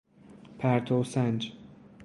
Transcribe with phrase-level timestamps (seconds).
[0.59, 1.53] پرتو سنج